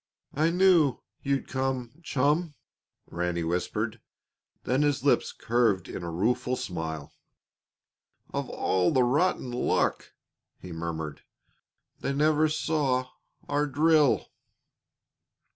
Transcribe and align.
"I 0.33 0.49
knew 0.49 0.97
you'd 1.21 1.47
come 1.47 1.99
chum," 2.01 2.55
Ranny 3.05 3.43
whispered. 3.43 4.01
Then 4.63 4.81
his 4.81 5.03
lips 5.03 5.31
curved 5.31 5.87
in 5.87 6.01
a 6.03 6.09
rueful 6.09 6.55
smile. 6.55 7.13
"Of 8.33 8.49
all 8.49 8.89
the 8.89 9.03
rotten 9.03 9.51
luck!" 9.51 10.13
he 10.59 10.71
murmured. 10.71 11.21
"They 11.99 12.13
never 12.13 12.49
saw 12.49 13.11
our 13.47 13.67
drill." 13.67 14.25